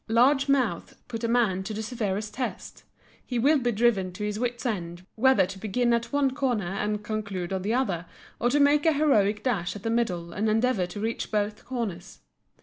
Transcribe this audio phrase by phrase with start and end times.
[0.09, 2.81] Large mouths put a man to the severest test;
[3.23, 7.03] he will be driven to his wit's end whether to begin at one corner and
[7.03, 8.07] conclude on the other,
[8.39, 12.17] or to make a heroic dash at the middle and endeavor to reach both corners.